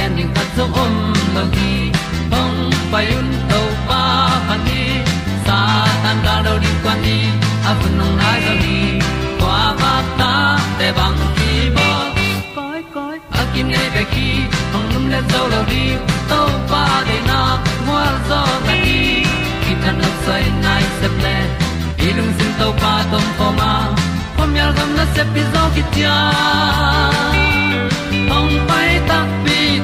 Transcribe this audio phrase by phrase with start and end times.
[0.00, 0.94] gen ding khat zo om
[1.34, 1.72] lo gi
[2.32, 2.58] hong
[2.92, 4.02] pai un to pa
[4.48, 4.82] pa ni.
[5.46, 5.58] Sa
[6.02, 7.18] tan da do di kwan ni
[7.70, 8.78] a bu nong nai zo ni
[9.40, 10.32] kwa ba ta
[10.78, 11.88] te bang ki bo
[12.56, 14.28] koi koi a kim nei be ki
[14.72, 15.84] hong lum le zo lo di
[16.30, 16.40] to
[16.70, 17.40] pa de na
[17.86, 19.00] mo zo ta ni
[19.64, 21.36] ki tan nok sai nai se ple
[22.06, 23.72] ilung sin to pa tom ko ma.
[24.36, 26.16] Pom yal gam na se pi zo ki tia
[28.30, 29.18] hong pai ta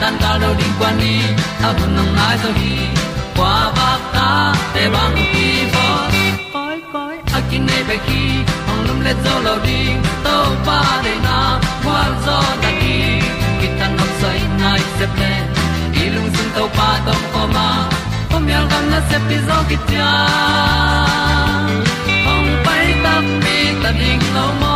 [0.00, 1.16] tan cao đâu đi qua đi
[1.62, 2.76] à bu nang mai zo gi
[3.36, 5.86] qua ba ta te bang ki bo
[6.52, 8.22] koi koi a kin nei be ki
[8.70, 9.80] ong lum le zo lo di
[10.24, 10.36] to
[10.66, 11.38] pa de na
[11.84, 12.96] kwa zo ta ki
[13.60, 15.32] ki tan nok sai nai se ple
[16.14, 17.68] lung sun to pa tom ko ma.
[18.30, 20.10] Pom yal gam na se pi zo ki tia
[22.32, 24.75] ong pai ta mi ta ding lo mo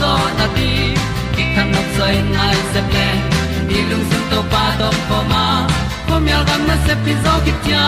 [0.00, 0.70] zo na ti
[1.34, 3.06] ki kan nok sai nai se ple
[3.68, 5.44] ni lung sun to pa to pa ma.
[6.08, 7.84] Ko myal gam na se pi zo ki tia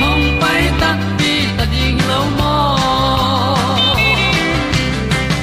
[0.00, 2.54] hom pai ta ti ta ding lo mo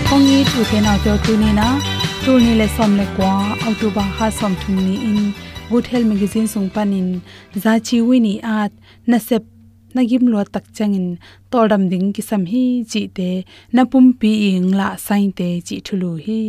[0.10, 1.68] kong ni tu ke na jo tu ni na
[2.24, 3.32] tu ni le som le kwa
[3.68, 5.24] autu ba ha som thum ni in.
[5.72, 7.08] Good health magazine sung panin
[7.64, 8.72] za chi wi ni at
[9.10, 9.44] na sep
[9.94, 11.08] na gim lo tak changin
[11.52, 13.30] tordam ding ki sam hi chi te
[13.76, 16.42] na pum pi ing la sain te chi thulu hi.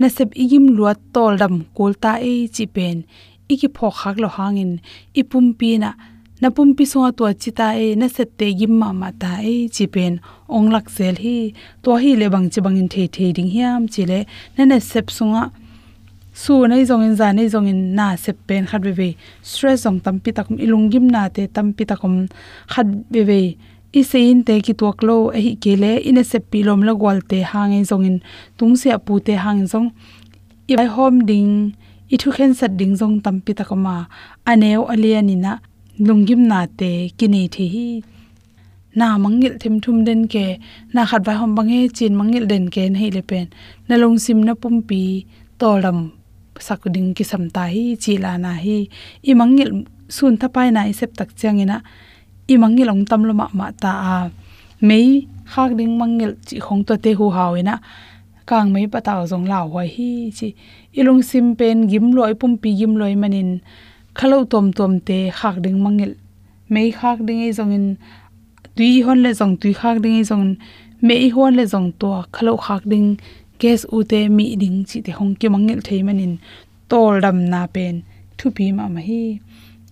[0.00, 2.96] Na sep igim lo tordam kolta e chi pen
[3.52, 4.72] iki pho khak lo hangin.
[5.20, 5.90] Ipum pi na.
[6.42, 7.86] Na pum pi so to chi ta e.
[8.00, 10.12] Na set te gim ma ma ta e chi pen
[10.56, 11.36] ong lak sel hi.
[11.82, 14.20] To hi le bang chi bang in the the ding hiam chi le
[14.56, 15.44] na na sep sunga
[16.32, 19.08] su nei zong in za, nei zong in na sep pen khat be be
[19.42, 22.28] stress zong tam pi takum ilungim na te tam pi takum
[22.72, 23.40] khat be be
[23.92, 26.92] i sein te ki tuak lo a hi ke le in a pi lom la
[27.00, 28.16] gwal te hang in zong in,
[28.58, 29.88] tung se pu te hang zong.
[30.70, 31.74] I bai hom ding,
[32.12, 33.96] i thu khen sat ding zong tam pi takama
[34.50, 35.52] aneu aliani na
[36.06, 37.86] lungim na te kini the hi.
[38.98, 40.46] Na mangil them thum den ke,
[40.94, 43.46] na khat bai hom bange chin mangil den ke nei le pen.
[43.88, 45.26] Na long na pumpi
[45.58, 45.98] tolam
[46.58, 48.78] sakuding ki samta hi chila na hi
[49.30, 51.76] i mangil sun thapai na i sep tak changina
[52.52, 54.16] i mangil ong tam lo ma ma ta a
[54.88, 57.74] mei khak ding mangil chi khong to te hu hawina
[58.48, 60.48] kang mei pataw zong law hoi hi chi
[60.98, 63.50] ilung sim pen gim loi pum pi gim loi manin
[64.18, 66.12] khalo tom tom te khak ding mangil
[66.72, 67.86] mei khak ding ei zong in
[68.76, 70.44] tui hon le zong tui khak ding ei zong
[71.06, 73.08] mei hon le zong to khalo khak ding
[73.62, 76.34] case u te mi ding chi te hong ki mangel thei manin.
[76.90, 77.94] Tol dam na pen.
[78.38, 79.22] Thu pi ma ma hi.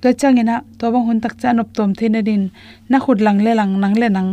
[0.00, 2.42] To changena to bang hun tak cha nop tom thein din.
[2.90, 4.30] Na khut lang le lang nang le nang.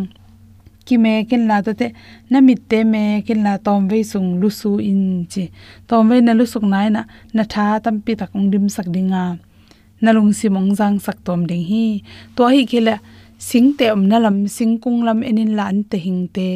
[0.85, 1.87] Ki me kin la to te,
[2.31, 5.43] na mit te me kin la tom ve sung lu su in chi.
[5.87, 7.01] Tom ve na lu suk nai na
[7.35, 9.23] na tha tam pi tak ong dim sak dinga
[10.01, 11.85] na lung si mong jang sak tom ding hi.
[12.35, 12.95] To hi khela
[13.37, 16.49] sing te om na lam, sing kung lam enin la an te hing te.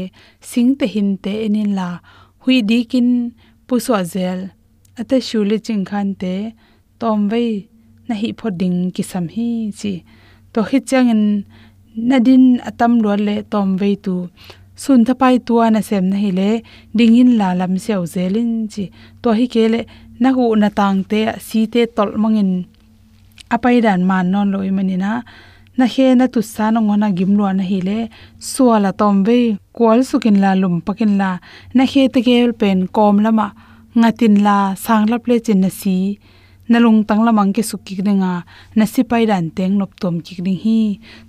[0.51, 1.89] Sing te hin te enin la
[2.43, 3.09] hui di kin
[3.67, 3.75] pu
[4.13, 4.39] zel
[4.99, 6.35] ate shule ching khan te
[6.99, 7.43] tom ve
[8.07, 9.47] na hi pho ding ki sam hi
[9.79, 9.93] chi.
[10.53, 11.23] To hi changin
[12.09, 14.15] nadin atam lo le tom ve tu.
[14.83, 16.49] Sun tha pai tua na sem na hi le
[16.97, 18.83] dingin la lam seo zelin chi.
[19.21, 19.79] To hi ke le
[20.21, 22.51] na hu na tang te si te tol mangin
[23.55, 25.11] apai dan man non loi manina
[25.81, 27.99] na he na tu sa no ngona gim lo na hi le
[28.51, 29.37] suala tom ve
[29.77, 31.29] kwal sukin la lum pakin la,
[31.77, 33.47] na he te gel pen kom lama
[33.99, 35.97] ngatin la sanglap le chin na si
[36.71, 38.31] nalung tangla mangke sukki ringa
[38.77, 40.79] nasi pai dan teng nop tom ki ring hi.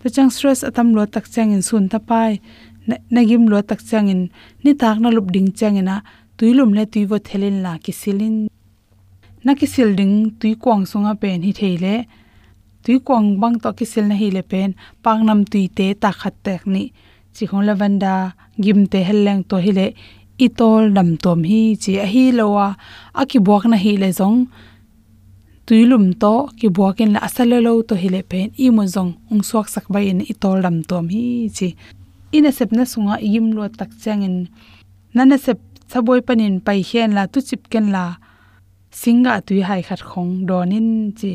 [0.00, 2.32] To chang stress atam lo tak chang in sun ta pai
[3.14, 4.22] nagim lo tak chang in,
[4.62, 5.96] ni tak na lup ding chang ina
[6.36, 8.36] tuilum le tuiwo thelin la ki silin
[9.44, 11.94] na ki silding tui kwang sunga pen hi theile
[12.82, 14.70] tui kwang bang to ki sil na hi le pen
[15.04, 16.82] pangnam tui te ta khat tek ni
[17.34, 18.14] chi khong la wanda
[18.64, 19.86] gim te helleng to hi le
[20.46, 22.66] itol dam tom hi chi a hi lowa
[23.20, 24.38] aki buak na hi le zong.
[25.66, 29.66] Tuilum to ki buakin la asale lo to hile pen i mo zong, ung suak
[29.74, 31.24] sak bai in i tol dam tom hi
[31.56, 31.68] chi.
[32.36, 34.36] Ina sep na sunga yim lo tak chang changin
[35.14, 35.58] nana sep
[35.90, 38.04] saboi panin, pai hian la, tu chip ken la,
[39.00, 40.88] singa tui hai khat khong donin
[41.18, 41.32] chi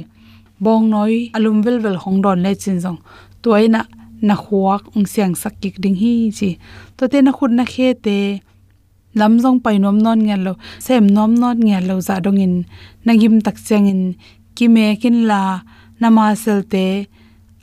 [0.60, 3.00] bong noi, alum vel vel hong don le chin zong.
[3.42, 3.82] Toina
[4.22, 6.50] na khuak ong siang sak kik ding hi chi.
[6.98, 8.18] To te na khut na khe te,
[9.20, 10.54] lam jong pai nom non ngel lo,
[10.86, 12.56] sem nom non ngel lo za dong in.
[13.06, 14.02] Nagim tak chang in
[14.56, 15.42] ki me kin la
[16.02, 16.86] nama sel te,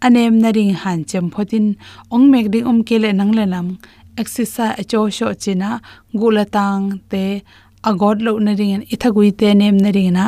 [0.04, 1.66] anem na ring han chem photin
[2.14, 3.68] ong mek ding om kele nang le nam.
[4.16, 5.70] Exercise acho sho china
[6.14, 7.42] gulatang te
[7.90, 10.24] agod lo na ring an ithagui te nem na ring na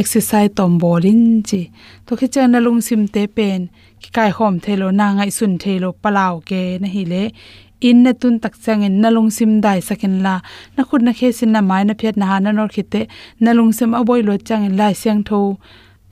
[0.00, 1.60] exercise tom bolin chi
[2.06, 3.60] to khi chen na lung sim te pen
[4.02, 7.22] ki kai hom thelo na ngai sun thelo palaw ke na hi le
[7.88, 10.34] in na tun tak changin nalung sim dai sakin la
[10.76, 13.00] na khut na khe sin na mai na phet na ha na nor khite
[13.44, 15.40] nalung sim aboi lo changin lai siang tho.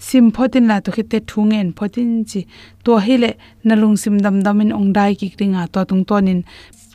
[0.06, 2.40] Sim photin la to khite thungen photin chi
[2.85, 3.30] to hile
[3.66, 6.40] nalung sim dam dam in ong dai ki ringa to tung tonin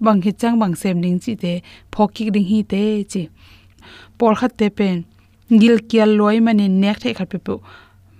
[0.06, 1.54] bang hi chang bang sem ding chi te
[1.94, 3.22] phokik ding hi te chi
[4.22, 4.98] por khat te pen
[5.62, 7.56] gil kial loi mani nek the khat pe pu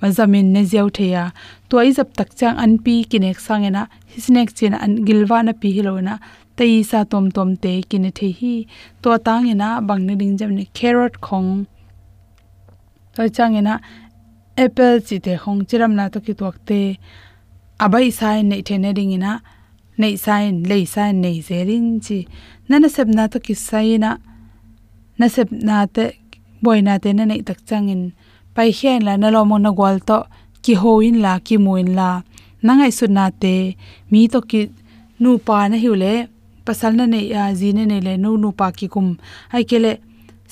[0.02, 1.24] mazamin ne ziaw theya.
[1.70, 5.70] To ai zap tak chang an pi kinek sangena hisnek chen an gilwa na pi
[5.76, 6.16] hilona
[6.58, 8.54] tei sa tom tom te kin the hi.
[9.02, 11.52] To tang ina bang ne ding jam ne carrot khong.
[13.16, 13.80] To chang ina
[14.58, 16.82] apple chi te khong, chiram na to ki tok te.
[17.80, 19.42] Abai sai nei the ne ding ina
[19.98, 22.28] nei sai lei sai, nei zerin chi.
[22.70, 24.18] Nana sep na to ki sai na
[25.22, 26.06] na sep na te
[26.64, 28.04] boina te na nei tak changin.
[28.56, 30.18] Pai hian la na lo mo na gwal to,
[30.64, 32.10] ki ho in la, ki mu in la.
[32.66, 33.54] Na ngai su na te,
[34.12, 34.62] mi to ki
[35.22, 36.14] nu pa na hiule
[36.66, 39.08] pasal na nei, a ji ne nei le nu nu pa ki kum.
[39.56, 39.94] Ai ke le,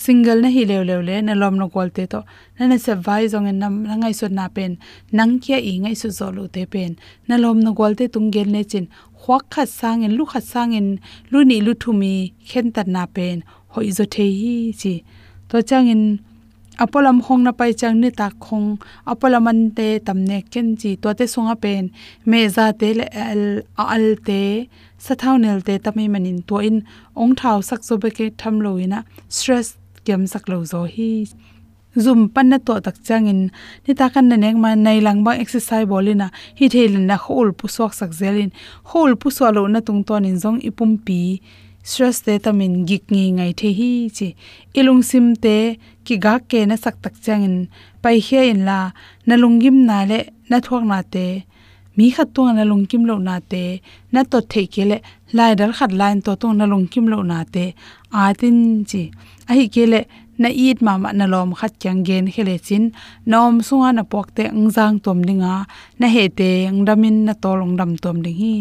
[0.03, 2.23] single na hi le le le, na lom no gol te to.
[2.57, 4.77] Na na se vai zong en nam na ngai su na pen.
[5.11, 6.97] Nang kia i ngai su zo lu te pen.
[7.27, 8.87] Na lom no gol te tung gel ne chin
[9.21, 10.87] khwak khat sang en lu khat sang en
[11.31, 12.13] lu ni lu thu mi
[12.49, 13.37] khen tat na pen
[13.73, 14.93] hoi zo the hi chi.
[15.49, 16.03] To chang in
[16.83, 18.69] apolam hong na pai chang ni ta khong
[19.11, 20.91] apolam an te tamne ken chi.
[21.01, 21.83] To te sunga pen
[22.29, 23.43] me za te le al
[23.93, 24.41] al te
[25.05, 26.77] sathau nel te tami manin to in
[27.21, 28.99] ong thau sak so be ke tham lo ina
[29.35, 29.67] stress
[30.05, 31.11] kem sak lo zo hi
[32.05, 33.51] zum pan na to tak changin.
[33.85, 36.27] Ni ta kan na nek ma nei lang ba exercise bolina
[36.57, 38.51] hi theilin na hol pu sok sak zelin.
[38.91, 41.41] Hol pu so lo na tung ton in zong ipum pi.
[41.89, 44.27] Stress te tamin gik ngi ngai the hi chi.
[44.79, 45.55] Ilung sim te
[46.05, 47.55] ki ga ke na sak tak changin.
[48.01, 48.91] Pai he in la,
[49.27, 51.25] na lungim na le, na thok na te.
[51.97, 53.81] Mi khat tu na lungkim lo na te.
[54.13, 54.97] Na to the ke le,
[55.37, 57.65] lai dal khat lain to tu na lungkim lo na te.
[58.13, 59.03] A tin chi.
[59.49, 59.99] A hi ke le
[60.41, 62.83] na it ma ma na lom khat kyang gen khele chin,
[63.31, 65.55] nom sunga na pok te angjang tom dinga
[65.99, 68.53] na he te angdamin na tolong dam tom ding hi.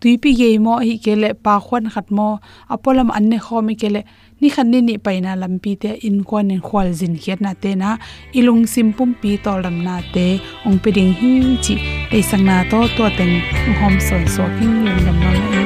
[0.00, 2.28] Tuipi ge mo hi kele pa khwan khat mo
[2.74, 4.02] apolam anne khomi kele
[4.40, 7.70] ni khan ni ni paina lampi te in kon en khwal jin khiat na te
[7.82, 7.90] na,
[8.38, 10.26] ilung sim pum pi tol lam na te,
[10.66, 11.32] ong pe ding hi
[11.64, 11.74] chi,
[12.14, 13.32] ei sang na to to ten
[13.80, 15.63] hom son so king lung dam na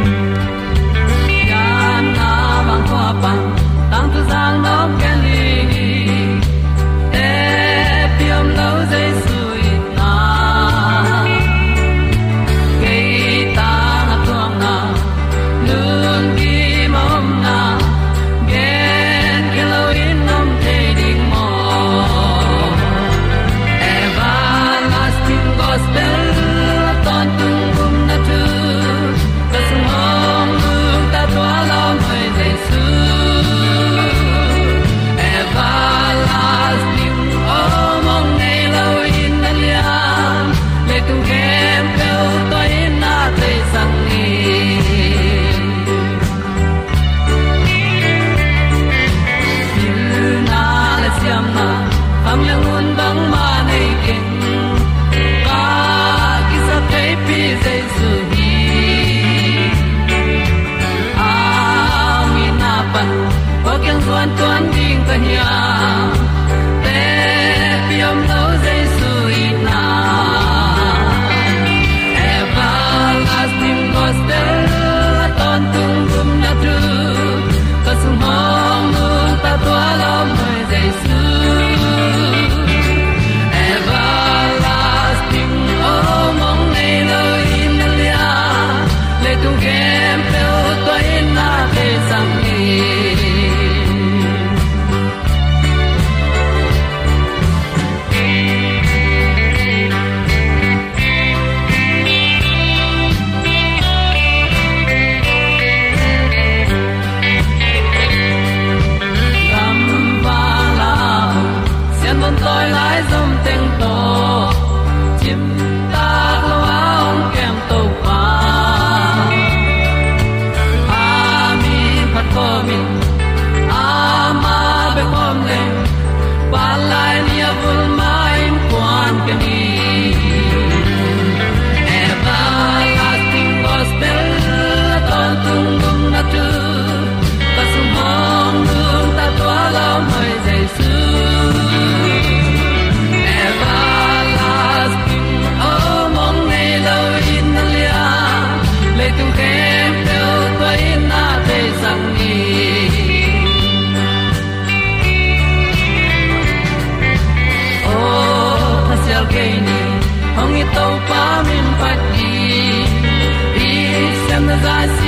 [164.60, 165.07] te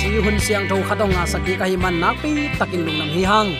[0.00, 3.10] chi hun siang tho khatong nga saki ka hi man nak pi takin lung nam
[3.14, 3.50] hi hang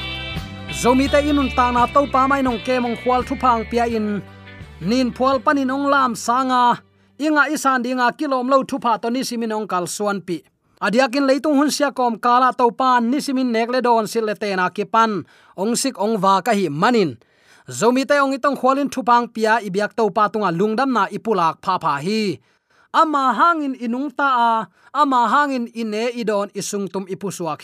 [0.81, 3.85] zomi te inun ta na to pa mai nong ke mong khwal thu phang pia
[3.97, 4.07] in
[4.89, 6.65] nin phwal panin ong lam sanga
[7.25, 10.37] inga isan dinga kilom lo thu pha to ni simin ong kal suan pi
[10.87, 14.35] adiakin leitung hun sia kom kala to pan ni simin nek le don sil le
[14.43, 15.11] te na ki pan
[15.63, 17.11] ong sik ong wa ka hi manin
[17.79, 21.75] zomi te ong itong khwalin thupang pia ibyak to pa tunga lungdam na ipulak pha
[21.83, 22.23] pha hi
[22.93, 24.53] ama hangin inung ta a,
[24.95, 27.55] ama hangin ine idon isung tum ipuswa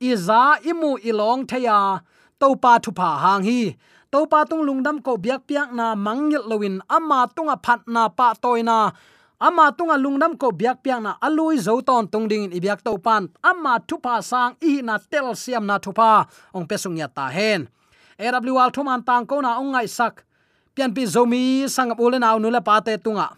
[0.00, 2.02] iza imu ilong theya
[2.38, 3.76] topa pa hang hi.
[4.08, 8.96] Topa tung lungdam ko biak piak na mangil lowin ama tunga phat na pa toina
[9.36, 13.28] ama tunga lungdam ko biak piak na alui zo ton tung ding in ibyak topan
[13.44, 16.24] ama thupa sang i na tel siam na thupa.
[16.56, 17.68] Ong pesung ya ta hen.
[18.16, 20.24] Awl thuman tang ko na ong ngai sak.
[20.72, 23.36] Pian pi zomi sang ule aw nu la pa te tunga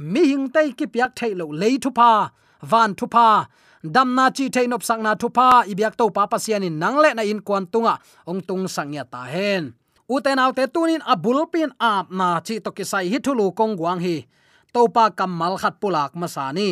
[0.00, 2.32] mi hing tai ki piak thai lo lei thu pa
[2.70, 3.28] van thu pa
[3.94, 6.96] dam na chi thai nop sang na thu pa ibyak to pa pasian in nang
[7.02, 7.94] le na in kwan tunga,
[8.28, 9.72] ong tung sang ya ta hen.
[10.10, 14.00] Uten autte tunin abul pin ap na chi to ki sai hi thulu kong guang
[14.00, 14.16] hi.
[14.72, 16.70] Topa kamal khat pulak masani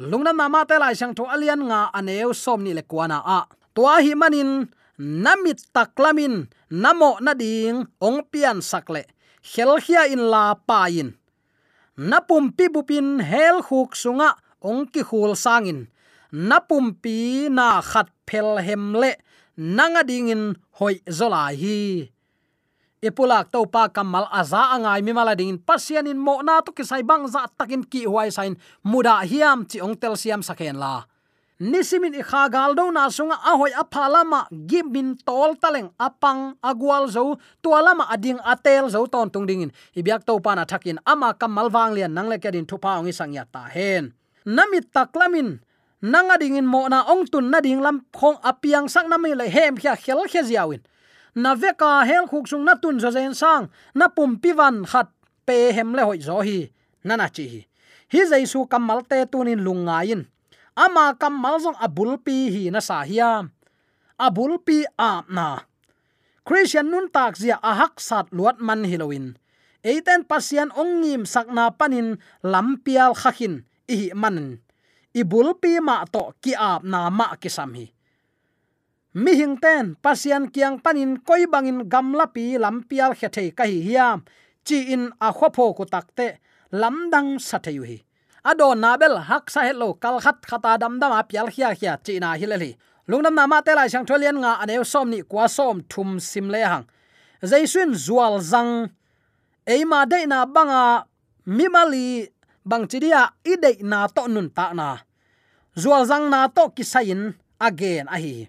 [0.00, 3.38] lungnam nama te lai sang tho alian nga aneu som ni le kwana a
[3.74, 4.66] tua hi manin
[4.98, 9.02] namit taklamin namo na ding, ong pian sakle
[9.50, 11.14] khel khia in la pa in
[11.96, 15.86] napum pi bupin hel khuk sunga ong ki khul sangin.
[16.34, 19.14] Napum pi na khat phel hem le
[19.56, 22.10] nanga dingin hoi zola hi.
[23.04, 27.04] Epulak to pa kamal aza angai mi mala dingin pasian in mo na to kisai
[27.06, 31.04] bang za takin ki huai sain muda hiam chi ong tel siam sakhen la
[31.60, 38.10] nisimin i kha do na sunga ahoy aphalama gimin tol taleng apang agwal zo tualama
[38.10, 39.70] ading atel zo ton tungdingin.
[39.94, 44.12] Ibyak to pana thakin ama kamal wang lian nangle kedin thupa ongi sangya ta hen.
[44.46, 45.62] Namit taklamin
[46.02, 49.78] nanga dingin mo na ong tun na ding lam khong apiang sang nami le hem
[49.78, 50.82] khia khel khia ziawin.
[51.34, 55.10] Na veka hel khuk sung na tun zo zen sang, na pum piwan khat
[55.46, 56.70] pe hem le hoi zo hi.
[57.04, 57.60] Nana chi hi.
[58.10, 60.26] Hi jaisu kamal te tunin lungain
[60.74, 63.50] ama kam malzong abul pi hi na sa hiam
[64.18, 65.66] abul pi a na.
[66.44, 69.34] Christian nun tak zia ahak sat luat man hilowin
[69.80, 74.60] eiten pasian ongim sakna panin lampial khakin ihi man
[75.16, 77.88] ibul pi ma to ki ap na ma ki sam hi.
[79.14, 83.80] Mi hing ten pasian kiang panin koi bangin gamla pi lampial khe thei ka hi
[83.80, 84.26] hiam
[84.66, 88.03] chi in a khopho ku takte lamdang satheyu hi
[88.44, 92.58] adon nabel hak sa hello kal khat khata dam dam apial khia khia china na
[93.08, 96.60] lungnam nama te lai sang tholian nga aneu som ni kwa som thum sim le
[96.64, 96.86] hang.
[97.44, 98.88] Jaisun zual zang
[99.68, 101.04] eima de na banga
[101.56, 102.28] mimali
[102.64, 104.88] bang chidia ide na to nun ta na.
[105.76, 108.48] Zual zang na to kisain again ahi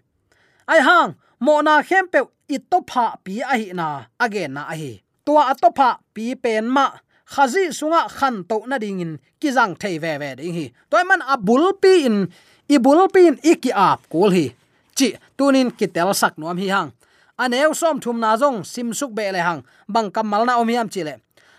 [0.72, 2.20] ai hang, mo na khem pe
[2.56, 8.44] itopha pi ahi na again na ahi tua atopha pi pen ma khazi sunga khan
[8.50, 10.66] to na ding in, kizang thei ve ve ding hi.
[10.90, 12.30] Toy man abul pi in
[12.70, 14.56] ibul pi in iki ap kul hi.
[14.98, 15.08] Chi
[15.38, 16.92] tunin kitel sak nuam hi hang.
[17.38, 19.62] Aneu som thum na jong sim suk be le hang.
[19.88, 21.16] Bang kamal na om hiam chi le.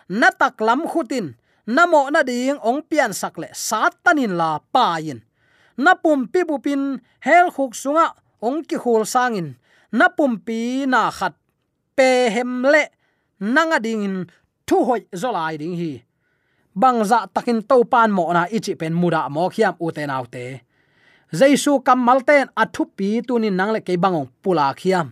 [0.08, 1.34] Na tak lam khutin
[1.66, 3.48] namo na ding ong pian sak le.
[3.52, 5.20] Satanin la pa in.
[5.76, 9.58] Na pum pi bu pin, hel khuk sunga ong ki khul sangin
[9.92, 11.34] na pum pi na khat
[11.96, 12.84] pe hem le.
[13.40, 14.16] Nanga ding in
[14.66, 15.92] thu hoi zolai ding hi
[16.76, 20.44] bangza takin to pan mo na ichi pen muda mo khiam u te nau te.
[21.38, 25.06] Jaisu kam malten athu pi tunin nang le ke bangong pula khiam.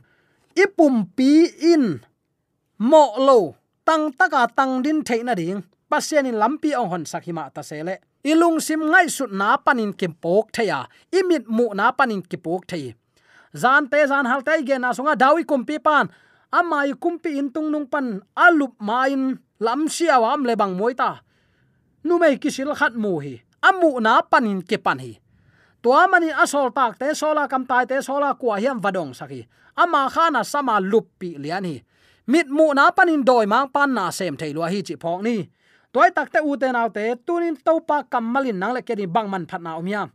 [0.62, 1.30] Ipum pi
[1.72, 1.84] in.
[2.78, 3.38] Mo lo
[3.86, 5.60] tang taka tang din theina ding.
[5.90, 7.94] Pasien in lampi ong hon sakhima ta sele
[8.30, 10.78] ilung sim ngai sut na panin kim pok theya
[11.18, 12.94] imit mu na panin ki pok thei.
[13.62, 16.06] Zan te, zan hal tai ge na sunga dawi kumpi pan.
[16.58, 18.06] Amai kumpi in tung nung pan
[18.46, 21.22] alup main lam sia wam le bang moita
[22.04, 25.20] nu mei kisil khat mu hi amu na panin ke pan hi
[25.82, 30.08] tua mani asol tak te sola kam tai te sola kwa hiam vadong saki ama
[30.14, 31.76] khana sama lupi lian hi
[32.26, 35.36] mit mu na panin doi mang pan na sem thei lo hi chi phok ni.
[35.94, 39.06] Toy tak te u te naw te tunin to pa kamalin nang le ke ni
[39.06, 40.10] bang man phat na omya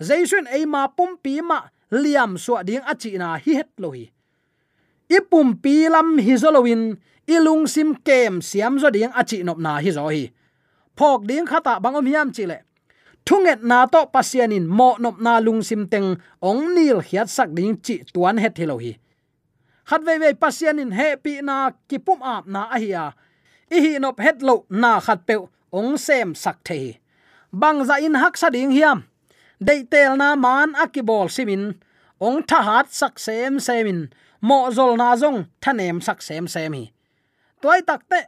[0.00, 4.08] jaisun ei ma pum pi ma liam suwa ding achi na hi het lo hi
[5.16, 6.96] ipum pi lam hi zolowin
[7.34, 10.24] ilung sim kem siam zo ding achi nop na hi zo hi.
[10.96, 12.58] Phok ding khata bangom hiam chile
[13.26, 17.76] thunget na to pasianin mo nop na lung sim teng ong nil hiat sak ding
[17.84, 18.92] chi tuan het hi hi.
[19.88, 23.06] Khat ve ve pasianin he pi na kipum ap na a hi a.
[23.70, 25.36] I hi nop het lo na khat pe
[25.72, 26.98] ong sem sak the
[27.52, 28.98] bang za in hak sa ding hiam.
[29.66, 31.74] Dei tel na man akibol simin
[32.20, 34.08] ong tha hat sak sem semin
[34.40, 36.92] mo zol na zong thanem sak sem semi
[37.62, 38.26] toy takte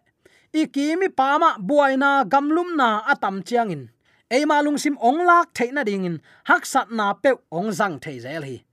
[0.52, 3.88] ikimi pama buaina gamlumna atam chiangin.
[4.30, 6.20] Eima lungsim onglak theina dingin.
[6.48, 8.64] Haksat na pe ongjang thei zel hi.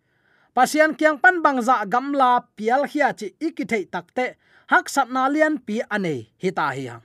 [0.55, 4.35] Pasian kyang pan bangza gamla pial hia chi ikithei takte
[4.71, 7.03] haksat na lian pi ane hita hi hang.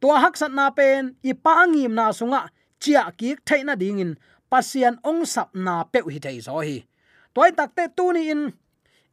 [0.00, 2.50] To haksat na pen ipangim na sunga,
[2.82, 4.18] chia ki theina dingin.
[4.50, 6.86] Pasian ong sap na pe hi thei zo hi.
[7.34, 8.52] Toy takte tu ni in.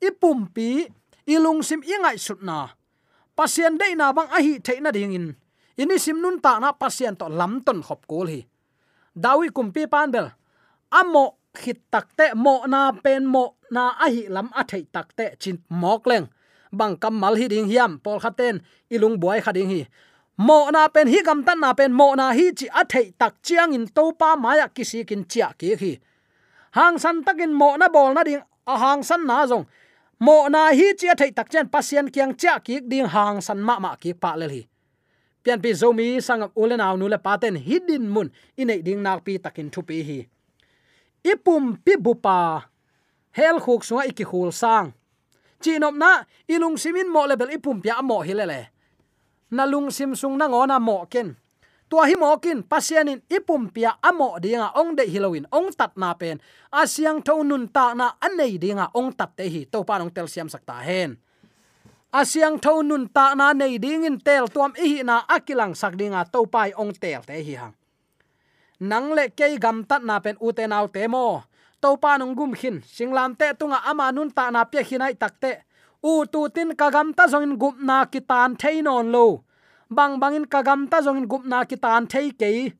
[0.02, 0.90] Ipum pi
[1.26, 2.42] ilung sim ingai sut
[3.42, 5.28] pasien dei na bang ahi theina ding in
[5.82, 8.42] ini simnun ta na pasien to lam ton khop kul hi
[9.24, 10.28] dawi kumpi pan bel
[11.00, 11.26] amo
[11.62, 13.44] khit takte mo na pen mo
[13.76, 16.28] na ahi lam a thei takte chin mok leng.
[16.80, 18.56] Bang kamal hi ding hiam pol khaten
[18.94, 19.82] ilung buai khading hi
[20.48, 23.34] mo na pen hi gam tan, na pen mo na hi chi a thei tak
[23.46, 25.92] chiang in to pa maya kisi kin chia ki hi
[26.78, 29.66] hang san takin mo na bol na ding a hang san na zong
[30.22, 33.76] mo na hi chia thei tak chen pasien kyang cha ki ding hang san ma
[33.84, 34.62] ma ki pa le hi.
[35.44, 38.30] Pian pi zomi sang ulen aw nu le paten hidin mun
[38.62, 40.20] inei ding nak pi takin thu pi hi.
[41.32, 42.38] Ipum pi bupa
[43.38, 44.94] hel khuk sunga iki khul sang.
[45.62, 46.12] Chinom na
[46.54, 48.62] ilung simin mo level ipum pya mo hi le le.
[49.56, 51.30] Na lung sim sung na ngona mo ken
[51.92, 56.40] tua hi mokin pasianin ipum pia amo dinga ong de hilowin ong tat na pen.
[56.72, 59.68] Asyang tho nun ta na anei dinga ong tat te hi.
[59.68, 61.20] To pa nong tel siam sakta hen.
[62.16, 66.24] Asyang tho nun ta na nei ding in tel tuam i na akilang sak dinga
[66.32, 67.76] to pai ong tel te hi hang.
[68.80, 71.44] Nang le ke gam tat na pen u te nau te mo
[71.84, 75.68] to pa nong gum khin singlam te tunga ama nun ta na pe hinai takte
[76.00, 79.44] u tu tin ka gam ta zong in gup na kitan thein on lo
[79.92, 82.72] bang bangin kagam ta zong gupna ki tan thei ke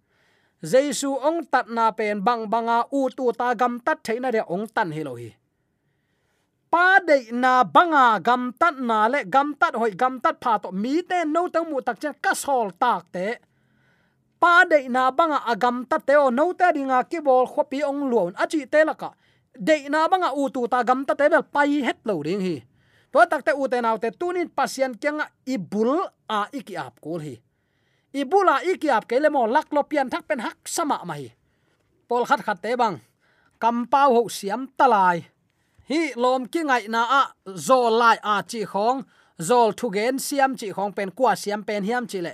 [0.64, 4.66] jesu ong tat na pen bang banga u tu ta gam tat theina re ong
[4.76, 5.30] tan hi lo hi.
[6.72, 10.70] Pa de na banga gam tat na le gam tat hoi gam tat pha to
[10.72, 13.28] mi te no ta mu tak chen ka sol tak te.
[14.42, 18.02] Pa de na banga agam tat te o no ta ringa ki bol khopi ong
[18.12, 19.10] luon achi te la ka
[19.68, 22.58] de na banga u tu ta gam tat te bel pai het lo ring hi
[23.12, 27.36] to takte u te naw te tunin pasien kenga ibul a iki ap kul hi
[28.14, 31.32] ibula iki ap kele mo lak lo pian thak pen hak sama mai
[32.12, 32.96] pol khat khat te bang.
[33.62, 35.18] Kam pau ho siam talai.
[35.90, 37.24] Hi lom ki ngai na a
[37.68, 39.00] zo lai a chi khong.
[39.48, 42.34] Zol thu gen siam chi khong pen kwa siam pen hiam chi le.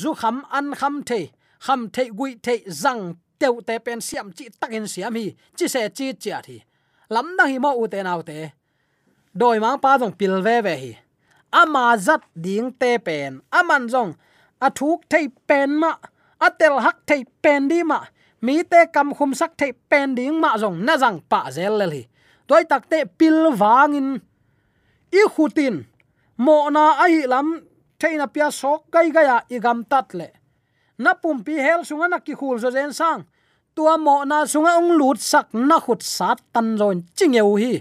[0.00, 1.20] Zu kham an kham the
[1.66, 3.02] kham the gui the zang
[3.40, 5.26] teu te pen siam chi takin siam hi.
[5.58, 6.56] Chi se chi chia thi.
[7.14, 8.36] Lam na hi mo u te nau te
[9.40, 10.92] doi mang pa jong pil ve ve hi
[11.60, 14.12] ama zat ding te pen aman jong
[14.66, 15.90] a thuk thei pen ma
[16.46, 17.98] atel hak thei pen di ma
[18.44, 21.86] mi te kam khum sak thei pen ding ma jong na jang pa zel le
[21.94, 22.02] hi
[22.48, 24.08] toy tak te pil wangin
[25.20, 25.76] i khutin
[26.44, 27.48] mo na ai lam
[28.00, 30.28] theina pia sok gai gaya igam à, tat le
[30.98, 33.22] na pum pi hel sunga na ki khul zo zen sang.
[33.74, 37.72] Tua mo na sunga ong lut sak na khut sat tan zon chingeu hi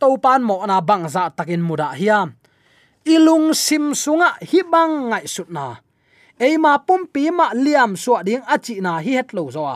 [0.00, 2.34] to pan mo na bang za takin muda hiam
[3.04, 5.76] ilung sim sunga hi bang ngai sut na.
[6.38, 9.66] Eima pumpi ma liam suwa ding achi na hi het lo zo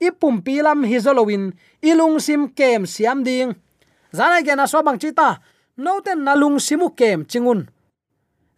[0.00, 3.54] i pumpi lam hi zolowin, ilung sim kem siam ding.
[4.12, 5.40] Zana ge na so bang chita
[5.76, 7.68] no ten na lung simu kem chingun.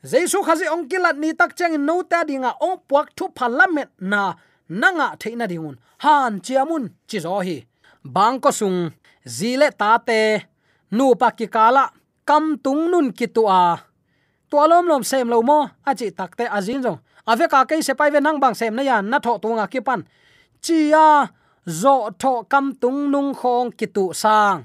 [0.03, 4.35] Jaisu khazi ong kilat ni tak chang no ta dinga ong puak thu parliament na
[4.69, 5.77] nanga theina dingun.
[5.99, 7.67] Han chiamun chi zo hi.
[8.05, 8.91] Bang ko sung,
[9.27, 10.48] zile ta te
[10.91, 11.85] nu pa ki kala
[12.29, 13.79] kam tung nun ki tu a.
[14.51, 16.99] To lom lom sem lo mo a chi takte azin zo
[17.31, 19.67] ave ka ke se pai ve nang bang sem na ya, na tho tu nga
[19.73, 20.01] ki pan
[20.65, 21.29] chi a
[21.69, 24.65] zo tho kam tung nung khong ki tu sang.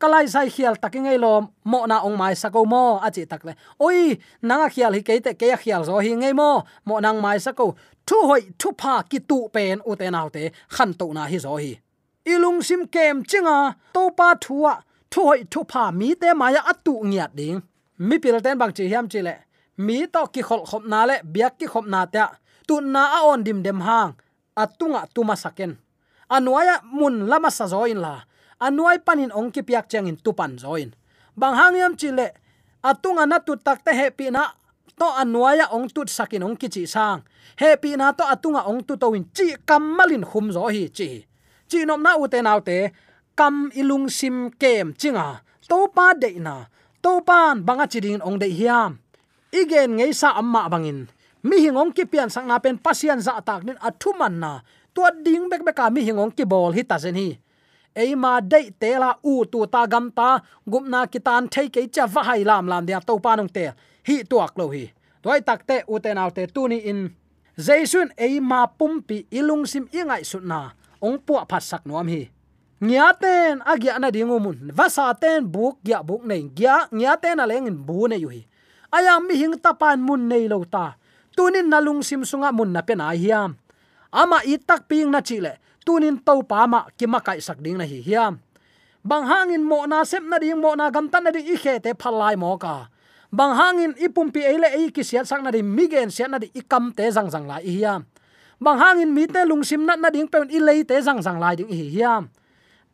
[0.00, 4.68] Kalai sai khial takingai lo, mo na ong mai sako mo, achi takle oi, nanga
[4.74, 7.66] khial hi ke te ke khial zo hi ngei mo mo nang mai sako.
[8.08, 11.38] Thu hoi, thu pa ki tu pen u te nau te khan to na hi
[11.44, 11.72] zo hi.
[12.32, 14.74] Ilung sim kem chinga to pa thuwa
[15.14, 17.58] thu hoi thu pha mi te maya atu ngiat ding
[18.06, 19.34] mi pil ten bang chi hiam chi le
[19.86, 22.24] mi to ki khol khop na le biak ki khop na ta
[22.68, 24.10] tu na a on dim dem hang
[24.62, 25.72] atunga tuma saken
[26.34, 28.14] anuaya mun lama sa zoin la
[28.66, 30.90] anuai panin ong ki piak chang in tupan zoin
[31.40, 32.26] bang hang yam chi le
[32.90, 34.42] atunga na tu tak te happy na
[34.98, 37.22] to anuaya ong tut sakin ong ki chi sang.
[37.58, 41.26] Happy na to atunga ong tu to win chi kamalin khum zo hi chi
[41.70, 42.90] chi nom na u te naw te
[43.34, 46.66] kam ilung sim kem chinga, to pa de na,
[47.02, 48.98] to pan banga chidin ong de hiam.
[49.54, 51.06] Igen ngei sa amma bangin.
[51.44, 54.52] Mi hingong ki pian sang na pen pasian za tak nin athuman na.
[54.94, 57.38] To ding bek beka mi hingong ki bol hi ta zen hi.
[57.94, 62.42] Eima de tela u tu ta gam ta gumna kitan thei ke cha va hai
[62.42, 63.70] lam lam dia to pa nong te,
[64.08, 64.90] hi tuak lo hi.
[65.22, 67.14] Toy tak te u te naw te tu ni in.
[67.54, 72.33] Jaisun eima pumpi ilung sim ingai sutna ong pu phat sak nuam hi
[72.84, 74.68] nya ten agya na dingu mun.
[74.76, 76.52] Vasa tên buk ya buk nei.
[76.52, 78.44] Gya nya tên a leng in bu ne yu hi.
[78.92, 81.00] Aya mi hing ta pan mun nei lo ta.
[81.32, 83.56] Tunin nalung sim sunga mun na pe na hiam.
[84.12, 87.88] Ama itak ping na chile tunin to pa ma ki ma kai sak ding na
[87.88, 88.38] hi hiam.
[89.04, 91.80] Bang hangin mo na sep na ding mo na gam tan na ding i khe
[91.80, 92.88] te phalai mo ka.
[93.34, 96.94] Bang hangin ipumpi ele ei ki siat sak na di migen siat na di ikam
[96.94, 98.06] te zang zang la hiam.
[98.62, 101.42] Bang hangin mi te lung sim na na ding pen i lei te zang zang
[101.42, 102.30] lai ding hi hiam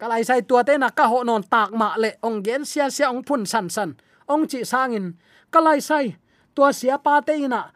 [0.00, 3.12] kalai sai tua te na ka ho non tak ma le ong gen sia sia
[3.12, 3.90] ong phun san san.
[4.32, 5.12] Ong chi sangin
[5.52, 6.16] kalai sai
[6.56, 7.68] tua sia pa te ina.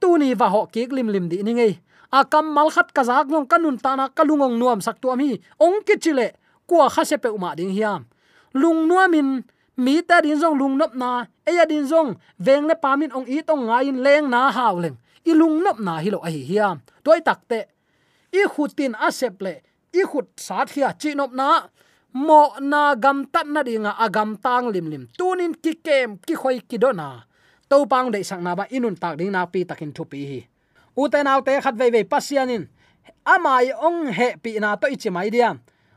[0.00, 1.74] Tu ni va ho ki lim lim di ni ngei.
[2.18, 5.34] A kam mal khat ka zak nong kanun ta na kalungong nuam sak tu mi
[5.58, 6.26] ong ki chile
[6.68, 8.06] kwa kha se pe uma ding hiam.
[8.54, 9.42] Lung nuamin
[9.84, 13.26] mi ta din jong lung nop na e ya din jong veng le pamin ong
[13.26, 14.96] i tong ngai in leng na haw leng.
[15.26, 16.76] I lung nop na hi lo a hi hiam.
[17.02, 17.60] Toy takte
[18.30, 21.48] i khutin asep le i khut sa thia chi nop na.
[22.12, 25.08] Mo na gam tat na dinga agam tang lim lim.
[25.18, 27.24] Tunin ki kem, ki khoi ki do na.
[27.70, 30.40] To pang de sang na ba inun tak ding na pi takin thu pi hi.
[30.96, 32.68] U te nau te khat ve ve pasianin.
[33.24, 35.56] Amai ong he pi na to ichi mai diam.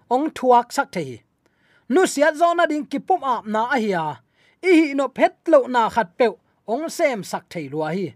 [0.09, 1.17] Ong thuak sak the hi.
[1.89, 4.05] Nu sia zona ding ki pum ap na a hiya
[4.63, 6.27] i hi no phet lo na khat pe
[6.67, 8.15] ong sem sak thei lua hi.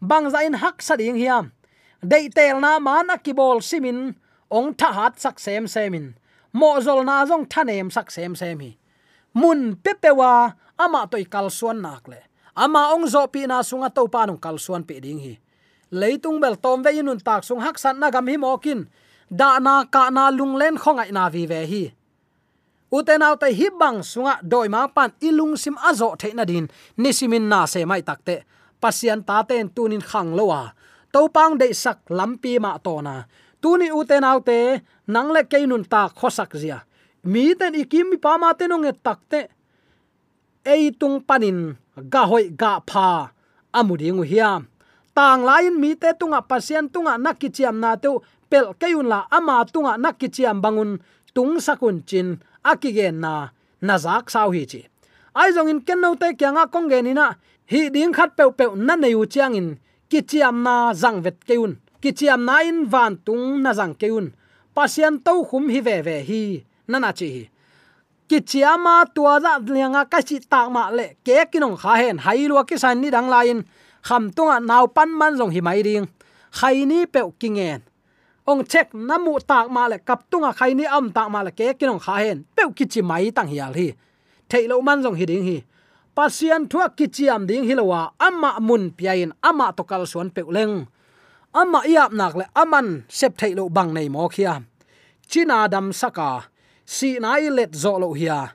[0.00, 1.52] Bang za in hak sa ding hiam.
[2.00, 4.14] Dei tel na mana ki bol simin
[4.54, 6.14] ong tha hat sak sem semin
[6.54, 8.78] mo zol na zong thanem sak sem sem hi.
[9.34, 12.22] Mun pepewa ama toy kal suan nak le.
[12.54, 15.34] Ama ong zo pi na sunga to pa nong kal suan pe ding hi.
[15.90, 18.86] Leitung bel tom ve inun tak sung hak san na gam hi mokin
[19.26, 21.84] da na ka na lung len khongai na vi ve hi.
[22.94, 26.70] Uten autte hi bang sunga doi ma pan ilung sim azo the na din.
[27.02, 28.46] Nisimin na se mai takte
[28.78, 30.70] pasian ta ten tunin khang lowa
[31.10, 33.26] topang de sak lampi ma to na
[33.64, 34.56] tuni uten autte,
[35.08, 36.78] nangle keinun ta khosak zia.
[37.32, 39.40] Mi ten ikim mi pama te nong takte.
[40.72, 41.60] Ei tung panin,
[42.12, 43.08] ga hoi ga pha.
[43.78, 44.62] Amuding hiam
[45.16, 48.12] tang lain mi te tunga pasien tunga nakichiam na tu
[48.50, 50.98] pel keun la ama tunga nakichiam bangun,
[51.34, 52.28] tung sakun chin
[52.70, 53.32] akigen na,
[53.86, 54.80] nazak sau hi chi.
[55.34, 57.26] Ai zong in kenno te kyanga kong ge ni na
[57.72, 59.68] hi ding khat pe pe na nei u chiang in,
[60.10, 61.72] kichiam na zang vet keun
[62.04, 64.26] kichiam nain van tung na zang keun
[64.76, 66.42] pasian to khum hi ve ve hi.
[66.88, 67.44] Nana chi hi.
[68.28, 72.16] Kichiama tua za lianga ka chi tak ma le ke kinong kha hen.
[72.24, 73.58] Hai lo ki san ni dang lain.
[74.06, 76.06] Kham tunga naw pan man zong hi mai ring.
[76.58, 77.80] Khai ni pe kingen
[78.46, 81.72] ong check namu tak ma le kap tunga khai ni am tak ma le ke
[81.78, 82.44] kinong kha hen.
[82.56, 83.88] Pe ki chi mai tang hial hi.
[84.50, 85.58] Thailo man zong hi ding hi.
[86.16, 90.42] Pasian thua kichiam chi am ding hilowa amma mun piain, ama to kal suan pe
[90.56, 90.86] leng
[91.54, 94.66] ama iap nak le aman sep thailo bang nei mo khia.
[95.30, 96.50] China dam saka,
[96.84, 98.52] si nai let zo lo hia.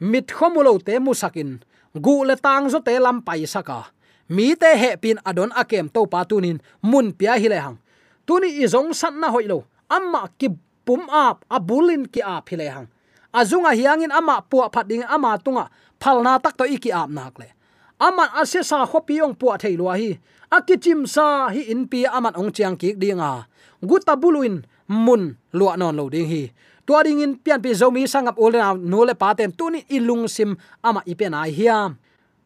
[0.00, 1.64] Mit khomulo te musakin
[2.04, 3.90] gu le tang zo te lam pai saka.
[4.28, 7.78] Mi te he pin adon akem to pa tunin mun pia hi le hang.
[8.26, 10.48] Tuni izong san na hoilo amma ki
[10.86, 12.88] pum ap, abulin ki ap hi le hang.
[13.32, 15.64] Azunga hiangin ama pu phat ding ama tunga
[16.00, 17.48] phalna tak to iki ap nak le
[18.02, 20.18] aman ase sa khopi ong pu thei lo hi.
[20.50, 23.46] Akichim sa hi in pi aman ong chiang ki dinga
[23.78, 26.50] gutabuluin mun lua non lo ding hi.
[26.82, 30.58] Tua ding in pian pi zomi sangap ol na no le paten tuni ilung sim
[30.82, 31.94] ama ipen ai hiam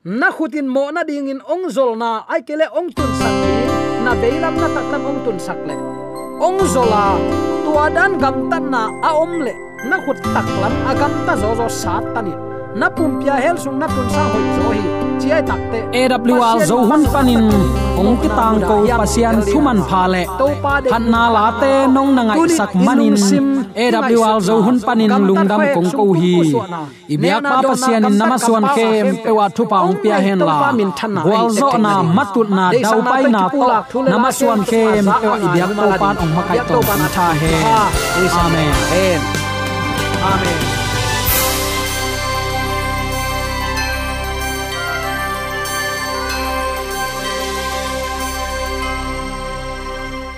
[0.05, 3.35] na khutin mo na ding in ong zol na ai kele ong tun sak
[4.05, 5.75] na beilam na taklam ong tun sak le.
[6.37, 7.17] Ong zola
[7.65, 9.57] tua dan gam tan na a om le.
[9.89, 12.35] Na khut taklam agam ta zo zo sat tani
[12.77, 15.79] na pumpia hel sung na tun sa hoi zo hi chiai takte
[16.47, 17.45] awl zo hun panin
[18.01, 20.23] ong ki tang ko pasian thuman phale
[20.91, 23.15] khan na la te nong na ngai sak manin
[24.29, 26.35] awl zo hun panin lungdam kong ko hi.
[27.15, 30.57] ibyak pa pasian in nama suan kem pewa thu pa ong pia hen la
[31.31, 34.01] wal zo na matut na dau pai na to.
[34.13, 36.79] nama suan kem pewa ibyak to pan ong makai to
[37.17, 37.53] tha he
[38.45, 39.21] amen.
[40.27, 40.86] Amen